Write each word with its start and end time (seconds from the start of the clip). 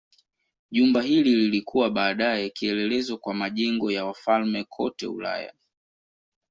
Jumba 0.71 1.01
hili 1.01 1.35
lilikuwa 1.35 1.89
baadaye 1.89 2.49
kielelezo 2.49 3.17
kwa 3.17 3.33
majengo 3.33 3.91
ya 3.91 4.05
wafalme 4.05 4.63
kote 4.63 5.07
Ulaya. 5.07 5.53